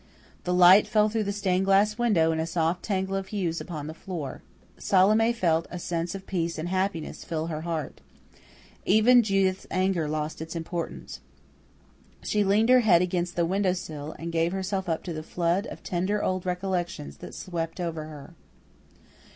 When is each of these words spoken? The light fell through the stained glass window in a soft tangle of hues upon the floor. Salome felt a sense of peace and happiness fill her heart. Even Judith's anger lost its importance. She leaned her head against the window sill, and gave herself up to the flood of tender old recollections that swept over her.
The 0.45 0.53
light 0.55 0.87
fell 0.87 1.09
through 1.09 1.25
the 1.25 1.31
stained 1.31 1.65
glass 1.65 1.95
window 1.99 2.31
in 2.31 2.39
a 2.39 2.47
soft 2.47 2.81
tangle 2.81 3.15
of 3.15 3.27
hues 3.27 3.61
upon 3.61 3.85
the 3.85 3.93
floor. 3.93 4.41
Salome 4.79 5.31
felt 5.31 5.67
a 5.69 5.77
sense 5.77 6.15
of 6.15 6.25
peace 6.25 6.57
and 6.57 6.69
happiness 6.69 7.23
fill 7.23 7.45
her 7.45 7.61
heart. 7.61 8.01
Even 8.83 9.21
Judith's 9.21 9.67
anger 9.69 10.07
lost 10.07 10.41
its 10.41 10.55
importance. 10.55 11.19
She 12.23 12.43
leaned 12.43 12.69
her 12.69 12.79
head 12.79 13.03
against 13.03 13.35
the 13.35 13.45
window 13.45 13.73
sill, 13.73 14.15
and 14.17 14.31
gave 14.31 14.53
herself 14.53 14.89
up 14.89 15.03
to 15.03 15.13
the 15.13 15.21
flood 15.21 15.67
of 15.67 15.83
tender 15.83 16.23
old 16.23 16.47
recollections 16.47 17.17
that 17.17 17.35
swept 17.35 17.79
over 17.79 18.05
her. 18.05 18.33